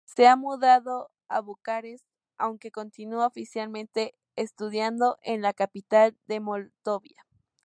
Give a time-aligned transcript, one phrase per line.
[0.05, 2.03] Se ha mudado a Bucarest,
[2.39, 7.23] aunque continua oficialmente estudiando en la capital de Moldavia.